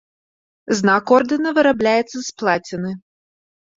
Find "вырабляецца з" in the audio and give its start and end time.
1.57-2.25